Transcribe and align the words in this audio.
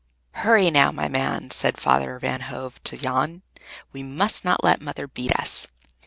"Hurry, 0.31 0.71
now, 0.71 0.91
my 0.91 1.07
man," 1.07 1.51
said 1.51 1.77
Father 1.79 2.17
Van 2.17 2.41
Hove 2.41 2.81
to 2.85 2.97
Jan. 2.97 3.43
"We 3.93 4.01
must 4.01 4.43
not 4.43 4.63
let 4.63 4.81
Mother 4.81 5.05
beat 5.07 5.31
us! 5.37 5.67